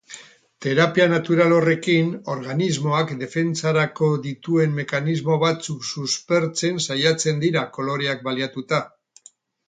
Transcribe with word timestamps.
Terapia 0.65 1.03
natural 1.09 1.51
horrekin 1.57 2.07
organismoak 2.35 3.11
defentsarako 3.23 4.09
dituen 4.23 4.73
mekanismo 4.77 5.37
batzuk 5.43 5.85
suspertzen 5.89 6.81
saiatzen 6.87 7.43
dira 7.45 7.63
koloreak 7.77 8.25
baliatuta. 8.29 8.81